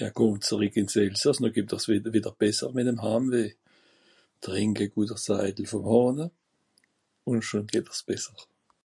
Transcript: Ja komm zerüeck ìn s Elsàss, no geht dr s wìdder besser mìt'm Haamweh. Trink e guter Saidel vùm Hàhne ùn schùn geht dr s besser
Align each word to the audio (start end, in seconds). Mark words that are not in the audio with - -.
Ja 0.00 0.06
komm 0.18 0.36
zerüeck 0.48 0.74
ìn 0.82 0.88
s 0.92 0.96
Elsàss, 1.06 1.38
no 1.40 1.48
geht 1.56 1.68
dr 1.72 1.80
s 1.82 1.86
wìdder 1.90 2.34
besser 2.44 2.68
mìt'm 2.76 3.02
Haamweh. 3.04 3.50
Trink 4.42 4.76
e 4.84 4.86
guter 4.94 5.20
Saidel 5.24 5.70
vùm 5.70 5.84
Hàhne 5.90 6.26
ùn 7.28 7.38
schùn 7.46 7.70
geht 7.72 7.86
dr 7.88 7.96
s 7.98 8.02
besser 8.08 8.36